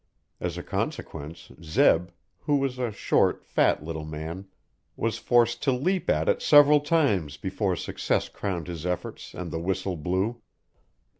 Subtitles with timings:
[0.39, 2.07] As a consequence Zeb,
[2.39, 4.47] who was a short, fat little man,
[4.95, 9.59] was forced to leap at it several times before success crowned his efforts and the
[9.59, 10.41] whistle blew.